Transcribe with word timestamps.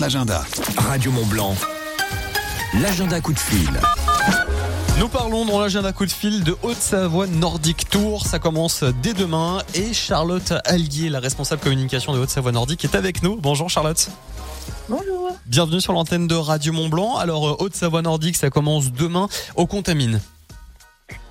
présente 0.00 0.28
l'agenda. 0.28 0.42
Radio 0.76 1.12
Mont 1.12 1.26
Blanc, 1.26 1.54
l'agenda 2.80 3.20
coup 3.20 3.32
de 3.32 3.38
fil. 3.38 3.68
Nous 4.98 5.08
parlons 5.08 5.44
dans 5.44 5.60
l'agenda 5.60 5.92
coup 5.92 6.06
de 6.06 6.10
fil 6.10 6.42
de 6.42 6.56
Haute-Savoie 6.62 7.26
Nordic 7.26 7.88
Tour. 7.88 8.26
Ça 8.26 8.38
commence 8.38 8.82
dès 9.02 9.12
demain 9.12 9.58
et 9.74 9.92
Charlotte 9.92 10.54
Allier, 10.64 11.10
la 11.10 11.20
responsable 11.20 11.60
communication 11.60 12.14
de 12.14 12.18
Haute-Savoie 12.18 12.52
Nordique, 12.52 12.84
est 12.84 12.94
avec 12.94 13.22
nous. 13.22 13.36
Bonjour 13.36 13.68
Charlotte. 13.68 14.10
Bonjour. 14.88 15.32
Bienvenue 15.46 15.80
sur 15.80 15.92
l'antenne 15.92 16.26
de 16.26 16.34
Radio 16.34 16.72
Mont 16.72 16.88
Blanc. 16.88 17.16
Alors 17.16 17.48
euh, 17.48 17.56
Haute-Savoie 17.58 18.02
Nordique, 18.02 18.36
ça 18.36 18.50
commence 18.50 18.92
demain 18.92 19.28
au 19.56 19.66
Contamine. 19.66 20.20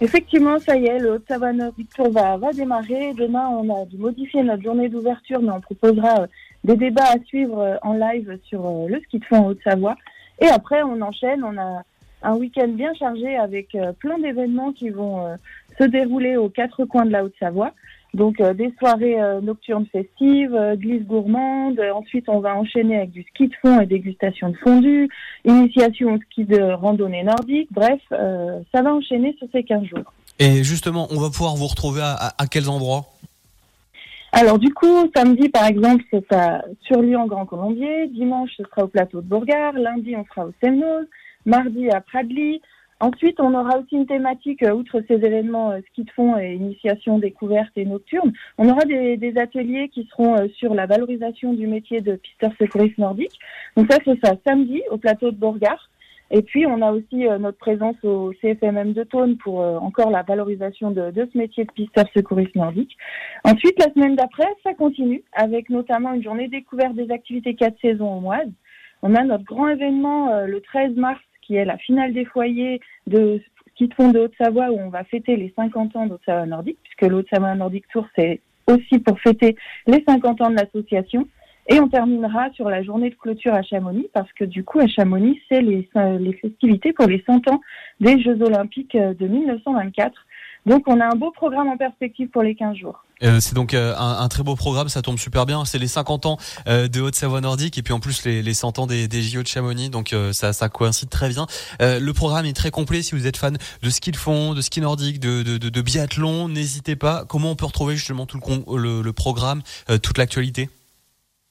Effectivement, 0.00 0.58
ça 0.58 0.76
y 0.76 0.86
est, 0.86 0.98
le 0.98 1.12
Haute-Savoie 1.12 1.52
Nordic 1.52 1.88
Tour 1.94 2.10
va, 2.10 2.36
va 2.36 2.52
démarrer. 2.52 3.14
Demain, 3.14 3.48
on 3.48 3.82
a 3.82 3.86
dû 3.86 3.96
modifier 3.96 4.42
notre 4.42 4.62
journée 4.62 4.88
d'ouverture, 4.88 5.40
mais 5.40 5.52
on 5.52 5.60
proposera 5.60 6.22
euh, 6.22 6.26
des 6.66 6.76
débats 6.76 7.12
à 7.14 7.24
suivre 7.24 7.60
euh, 7.60 7.76
en 7.82 7.94
live 7.94 8.38
sur 8.44 8.66
euh, 8.66 8.88
le 8.88 9.00
ski 9.02 9.20
de 9.20 9.24
fond 9.24 9.36
en 9.36 9.46
Haute-Savoie. 9.46 9.96
Et 10.40 10.48
après, 10.48 10.82
on 10.82 11.00
enchaîne. 11.00 11.44
On 11.44 11.56
a 11.56 11.82
un 12.22 12.34
week-end 12.34 12.68
bien 12.68 12.92
chargé 12.94 13.36
avec 13.36 13.74
euh, 13.76 13.92
plein 13.92 14.18
d'événements 14.18 14.72
qui 14.72 14.90
vont 14.90 15.36
se 15.78 15.84
dérouler 15.84 16.36
aux 16.36 16.48
quatre 16.48 16.84
coins 16.84 17.06
de 17.06 17.12
la 17.12 17.24
Haute-Savoie. 17.24 17.72
Donc 18.14 18.40
des 18.40 18.72
soirées 18.78 19.18
nocturnes 19.42 19.84
festives, 19.92 20.58
glisse 20.76 21.02
gourmande. 21.02 21.78
Ensuite, 21.94 22.30
on 22.30 22.40
va 22.40 22.56
enchaîner 22.56 22.96
avec 22.96 23.10
du 23.10 23.22
ski 23.24 23.48
de 23.48 23.54
fond 23.60 23.78
et 23.78 23.84
dégustation 23.84 24.48
de 24.48 24.56
fondue, 24.56 25.10
initiation 25.44 26.14
au 26.14 26.18
ski 26.18 26.46
de 26.46 26.72
randonnée 26.72 27.24
nordique. 27.24 27.68
Bref, 27.72 28.00
ça 28.08 28.82
va 28.82 28.94
enchaîner 28.94 29.36
sur 29.38 29.48
ces 29.52 29.64
15 29.64 29.84
jours. 29.84 30.14
Et 30.38 30.64
justement, 30.64 31.08
on 31.10 31.20
va 31.20 31.28
pouvoir 31.28 31.56
vous 31.56 31.66
retrouver 31.66 32.00
à 32.02 32.46
quels 32.50 32.70
endroits? 32.70 33.15
Alors 34.32 34.58
du 34.58 34.72
coup, 34.72 35.10
samedi 35.14 35.48
par 35.48 35.66
exemple, 35.66 36.04
c'est 36.10 36.32
à 36.32 36.64
Surlion 36.82 37.26
Grand 37.26 37.46
Colombier. 37.46 38.08
Dimanche, 38.08 38.50
ce 38.56 38.64
sera 38.64 38.84
au 38.84 38.88
plateau 38.88 39.20
de 39.20 39.26
Bourgard. 39.26 39.72
Lundi, 39.74 40.14
on 40.16 40.24
sera 40.24 40.46
au 40.46 40.52
Semnoz. 40.62 41.06
Mardi, 41.46 41.88
à 41.90 42.00
Pradly. 42.00 42.60
Ensuite, 42.98 43.40
on 43.40 43.54
aura 43.54 43.78
aussi 43.78 43.94
une 43.94 44.06
thématique, 44.06 44.62
euh, 44.62 44.72
outre 44.72 45.02
ces 45.06 45.14
événements 45.16 45.70
euh, 45.70 45.80
ski 45.90 46.04
de 46.04 46.10
fond 46.10 46.38
et 46.38 46.54
initiation 46.54 47.18
découverte 47.18 47.70
et 47.76 47.84
nocturne, 47.84 48.32
on 48.56 48.70
aura 48.70 48.86
des, 48.86 49.34
ateliers 49.36 49.90
qui 49.90 50.08
seront 50.10 50.38
euh, 50.38 50.48
sur 50.56 50.74
la 50.74 50.86
valorisation 50.86 51.52
du 51.52 51.66
métier 51.66 52.00
de 52.00 52.16
pisteur 52.16 52.52
secouriste 52.58 52.96
nordique. 52.96 53.38
Donc 53.76 53.92
ça, 53.92 53.98
c'est 54.02 54.18
ça, 54.24 54.34
samedi, 54.46 54.82
au 54.90 54.96
plateau 54.96 55.30
de 55.30 55.36
Bourgard. 55.36 55.90
Et 56.30 56.42
puis, 56.42 56.66
on 56.66 56.82
a 56.82 56.90
aussi 56.92 57.26
euh, 57.26 57.38
notre 57.38 57.58
présence 57.58 57.96
au 58.02 58.32
CFMM 58.40 58.92
de 58.92 59.04
Thône 59.04 59.36
pour 59.36 59.62
euh, 59.62 59.78
encore 59.78 60.10
la 60.10 60.22
valorisation 60.22 60.90
de, 60.90 61.10
de 61.10 61.28
ce 61.32 61.38
métier 61.38 61.64
de 61.64 61.72
pisteur 61.72 62.04
secouriste 62.16 62.54
nordique. 62.56 62.96
Ensuite, 63.44 63.78
la 63.78 63.92
semaine 63.92 64.16
d'après, 64.16 64.48
ça 64.64 64.74
continue 64.74 65.22
avec 65.32 65.70
notamment 65.70 66.14
une 66.14 66.22
journée 66.22 66.48
découverte 66.48 66.94
des 66.94 67.10
activités 67.12 67.54
4 67.54 67.76
saisons 67.80 68.16
au 68.16 68.20
Moise. 68.20 68.50
On 69.02 69.14
a 69.14 69.22
notre 69.22 69.44
grand 69.44 69.68
événement 69.68 70.32
euh, 70.32 70.46
le 70.46 70.60
13 70.60 70.96
mars 70.96 71.20
qui 71.42 71.54
est 71.54 71.64
la 71.64 71.78
finale 71.78 72.12
des 72.12 72.24
foyers 72.24 72.80
de 73.06 73.40
ski 73.70 73.88
de 73.88 74.12
de 74.12 74.18
Haute-Savoie 74.18 74.70
où 74.70 74.78
on 74.78 74.88
va 74.88 75.04
fêter 75.04 75.36
les 75.36 75.52
50 75.54 75.94
ans 75.94 76.06
d'Haute-Savoie 76.06 76.46
Nordique 76.46 76.78
puisque 76.82 77.10
le 77.10 77.18
Haute-Savoie 77.18 77.54
Nordic 77.54 77.86
Tour 77.88 78.06
c'est 78.16 78.40
aussi 78.66 78.98
pour 78.98 79.20
fêter 79.20 79.54
les 79.86 80.02
50 80.08 80.40
ans 80.40 80.50
de 80.50 80.56
l'association. 80.56 81.28
Et 81.68 81.80
on 81.80 81.88
terminera 81.88 82.50
sur 82.52 82.70
la 82.70 82.82
journée 82.82 83.10
de 83.10 83.14
clôture 83.16 83.54
à 83.54 83.62
Chamonix 83.62 84.08
parce 84.12 84.32
que 84.32 84.44
du 84.44 84.62
coup 84.64 84.78
à 84.78 84.86
Chamonix 84.86 85.40
c'est 85.48 85.62
les, 85.62 85.88
festivités 86.40 86.92
pour 86.92 87.06
les 87.06 87.22
100 87.26 87.48
ans 87.50 87.60
des 88.00 88.20
Jeux 88.20 88.40
Olympiques 88.42 88.94
euh, 88.94 89.14
de 89.14 89.26
1924. 89.26 90.12
Donc 90.66 90.82
on 90.88 91.00
a 91.00 91.06
un 91.06 91.14
beau 91.14 91.30
programme 91.30 91.68
en 91.68 91.76
perspective 91.76 92.28
pour 92.28 92.42
les 92.42 92.56
15 92.56 92.76
jours. 92.76 93.04
Euh, 93.22 93.38
C'est 93.40 93.54
donc 93.54 93.72
euh, 93.72 93.94
un, 93.96 94.28
très 94.28 94.42
beau 94.42 94.56
programme, 94.56 94.88
ça 94.88 95.00
tombe 95.00 95.18
super 95.18 95.46
bien. 95.46 95.64
C'est 95.64 95.78
les 95.78 95.86
50 95.86 96.26
ans 96.26 96.38
euh, 96.66 96.88
de 96.88 97.00
Haute-Savoie 97.00 97.40
Nordique 97.40 97.78
et 97.78 97.82
puis 97.82 97.94
en 97.94 98.00
plus 98.00 98.24
les, 98.24 98.42
les 98.42 98.52
100 98.52 98.80
ans 98.80 98.86
des, 98.86 99.08
JO 99.08 99.42
de 99.42 99.46
Chamonix, 99.46 99.90
donc 99.90 100.14
ça, 100.32 100.68
coïncide 100.68 101.08
très 101.08 101.28
bien. 101.28 101.46
Le 101.80 102.10
programme 102.12 102.46
est 102.46 102.56
très 102.56 102.70
complet. 102.70 103.02
Si 103.02 103.14
vous 103.14 103.26
êtes 103.26 103.36
fan 103.36 103.56
de 103.82 103.90
ski 103.90 104.10
de 104.10 104.16
fond, 104.16 104.54
de 104.54 104.60
ski 104.60 104.80
nordique, 104.80 105.20
de, 105.20 105.80
biathlon, 105.80 106.48
n'hésitez 106.48 106.96
pas. 106.96 107.24
Comment 107.28 107.52
on 107.52 107.56
peut 107.56 107.66
retrouver 107.66 107.94
justement 107.94 108.26
tout 108.26 108.40
le, 108.76 109.10
programme, 109.12 109.62
toute 110.02 110.18
l'actualité? 110.18 110.68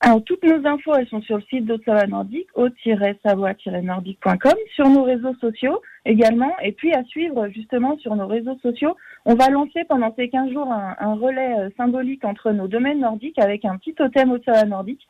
Alors, 0.08 0.24
toutes 0.24 0.44
nos 0.44 0.68
infos, 0.68 0.94
elles 0.94 1.08
sont 1.08 1.24
sur 1.24 1.38
le 1.38 1.44
site 1.50 1.66
d'Haute-Savoie 1.66 2.06
Nordique, 2.06 2.48
haute-savoie-nordique.com, 2.54 4.54
sur 4.76 4.88
nos 4.88 5.02
réseaux 5.02 5.34
sociaux 5.42 5.82
également, 6.06 6.54
et 6.62 6.74
puis 6.74 6.94
à 6.94 7.04
suivre 7.06 7.48
justement 7.48 7.98
sur 7.98 8.16
nos 8.16 8.28
réseaux 8.28 8.56
sociaux. 8.62 8.96
On 9.26 9.34
va 9.34 9.50
lancer 9.50 9.84
pendant 9.90 10.14
ces 10.16 10.30
15 10.30 10.52
jours 10.52 10.72
un, 10.72 11.16
relais 11.16 11.56
euh, 11.58 11.72
symbolique 11.76 12.24
entre 12.24 12.52
nos 12.52 12.68
domaines 12.68 13.00
nordiques 13.00 13.40
avec 13.40 13.66
un 13.66 13.78
petit 13.78 13.96
totem 13.96 14.32
Haute-Savoie 14.32 14.66
Nordique 14.66 15.08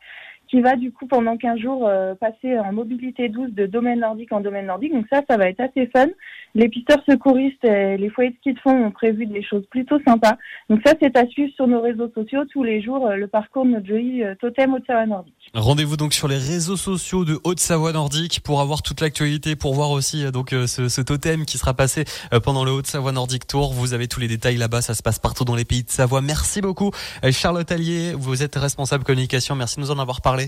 qui 0.48 0.60
va 0.60 0.76
du 0.76 0.92
coup 0.92 1.06
pendant 1.06 1.36
15 1.36 1.58
jours 1.58 1.86
euh, 1.86 2.14
passer 2.14 2.58
en 2.58 2.72
mobilité 2.72 3.28
douce 3.28 3.50
de 3.50 3.66
domaine 3.66 4.00
nordique 4.00 4.32
en 4.32 4.40
domaine 4.40 4.66
nordique. 4.66 4.92
Donc 4.92 5.06
ça, 5.10 5.22
ça 5.28 5.36
va 5.36 5.48
être 5.48 5.60
assez 5.60 5.86
fun. 5.88 6.06
Les 6.54 6.68
pisteurs 6.68 7.02
secouristes 7.08 7.64
et 7.64 7.96
les 7.96 8.08
foyers 8.08 8.30
de 8.30 8.36
ski 8.36 8.54
de 8.54 8.58
fond 8.60 8.86
ont 8.86 8.90
prévu 8.90 9.26
des 9.26 9.42
choses 9.42 9.66
plutôt 9.66 9.98
sympas. 10.06 10.38
Donc 10.70 10.80
ça, 10.86 10.94
c'est 11.00 11.16
à 11.16 11.26
suivre 11.26 11.52
sur 11.54 11.66
nos 11.66 11.80
réseaux 11.80 12.10
sociaux 12.14 12.44
tous 12.50 12.62
les 12.62 12.80
jours, 12.82 13.06
euh, 13.06 13.16
le 13.16 13.26
parcours 13.26 13.64
de 13.64 13.70
notre 13.70 13.86
joli 13.86 14.22
euh, 14.22 14.34
totem 14.40 14.74
Haute-Savoie 14.74 15.06
Nordique. 15.06 15.34
Rendez-vous 15.54 15.96
donc 15.96 16.14
sur 16.14 16.28
les 16.28 16.38
réseaux 16.38 16.76
sociaux 16.76 17.24
de 17.24 17.38
Haute-Savoie 17.44 17.92
Nordique 17.92 18.40
pour 18.42 18.60
avoir 18.60 18.82
toute 18.82 19.00
l'actualité, 19.00 19.56
pour 19.56 19.74
voir 19.74 19.90
aussi 19.90 20.24
euh, 20.24 20.30
donc 20.30 20.52
euh, 20.52 20.66
ce, 20.66 20.88
ce 20.88 21.00
totem 21.00 21.44
qui 21.44 21.58
sera 21.58 21.74
passé 21.74 22.04
pendant 22.44 22.64
le 22.64 22.70
Haute-Savoie 22.70 23.12
Nordique 23.12 23.46
Tour. 23.46 23.72
Vous 23.72 23.94
avez 23.94 24.08
tous 24.08 24.20
les 24.20 24.28
détails 24.28 24.56
là-bas, 24.56 24.82
ça 24.82 24.94
se 24.94 25.02
passe 25.02 25.18
partout 25.18 25.44
dans 25.44 25.56
les 25.56 25.64
pays 25.64 25.82
de 25.82 25.90
Savoie. 25.90 26.20
Merci 26.20 26.60
beaucoup 26.60 26.90
Charlotte 27.30 27.70
Allier, 27.70 28.12
vous 28.14 28.42
êtes 28.42 28.56
responsable 28.56 29.04
communication, 29.04 29.54
merci 29.54 29.76
de 29.76 29.82
nous 29.82 29.90
en 29.90 29.98
avoir 29.98 30.20
parlé. 30.20 30.45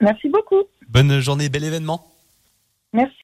Merci 0.00 0.28
beaucoup. 0.28 0.62
Bonne 0.88 1.20
journée, 1.20 1.48
bel 1.48 1.64
événement. 1.64 2.14
Merci. 2.92 3.16